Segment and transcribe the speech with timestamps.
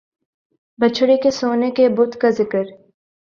[0.79, 2.63] بچھڑے کے سونے کے بت کا ذکر